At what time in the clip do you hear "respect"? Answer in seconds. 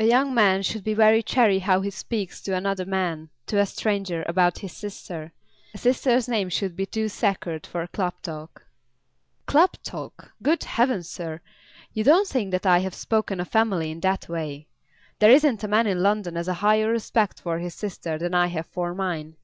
16.90-17.40